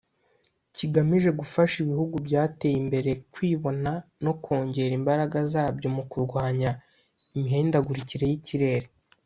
[0.75, 3.91] kigamije gufasha ibihugu byateye imbere kwibona
[4.23, 6.69] no kongera imbaraga zabyo mu kurwanya
[7.35, 8.87] imihindagurikire y’ikirere